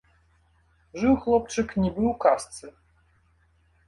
[1.01, 2.65] Жыў хлопчык нібы ў казцы.